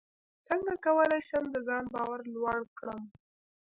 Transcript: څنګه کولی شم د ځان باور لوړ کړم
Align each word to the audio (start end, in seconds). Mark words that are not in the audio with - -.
څنګه 0.47 0.73
کولی 0.85 1.19
شم 1.27 1.43
د 1.51 1.55
ځان 1.67 1.85
باور 1.93 2.19
لوړ 2.33 2.59
کړم 2.77 3.03